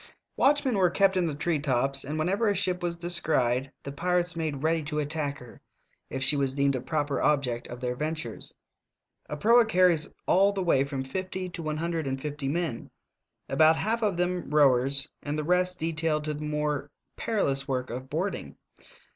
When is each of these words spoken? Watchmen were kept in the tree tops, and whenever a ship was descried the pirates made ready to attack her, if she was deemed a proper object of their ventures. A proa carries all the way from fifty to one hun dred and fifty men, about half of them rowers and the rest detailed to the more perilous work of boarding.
Watchmen 0.35 0.77
were 0.79 0.89
kept 0.89 1.15
in 1.15 1.27
the 1.27 1.35
tree 1.35 1.59
tops, 1.59 2.03
and 2.03 2.17
whenever 2.17 2.47
a 2.47 2.55
ship 2.55 2.81
was 2.81 2.97
descried 2.97 3.71
the 3.83 3.91
pirates 3.91 4.35
made 4.35 4.63
ready 4.63 4.81
to 4.81 4.97
attack 4.97 5.37
her, 5.37 5.61
if 6.09 6.23
she 6.23 6.35
was 6.35 6.55
deemed 6.55 6.75
a 6.75 6.81
proper 6.81 7.21
object 7.21 7.67
of 7.67 7.79
their 7.81 7.95
ventures. 7.95 8.55
A 9.29 9.37
proa 9.37 9.63
carries 9.63 10.09
all 10.25 10.53
the 10.53 10.63
way 10.63 10.83
from 10.85 11.03
fifty 11.03 11.49
to 11.49 11.61
one 11.61 11.77
hun 11.77 11.91
dred 11.91 12.07
and 12.07 12.19
fifty 12.19 12.47
men, 12.47 12.89
about 13.47 13.75
half 13.75 14.01
of 14.01 14.17
them 14.17 14.49
rowers 14.49 15.07
and 15.21 15.37
the 15.37 15.43
rest 15.43 15.77
detailed 15.77 16.23
to 16.23 16.33
the 16.33 16.41
more 16.45 16.89
perilous 17.15 17.67
work 17.67 17.91
of 17.91 18.09
boarding. 18.09 18.55